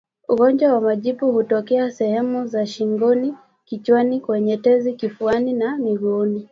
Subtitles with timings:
[0.29, 3.33] Ugonjwa wa majipu hutokea sehemu za shingoni
[3.65, 6.39] kichwani kwenye tezi kifuani na miguuni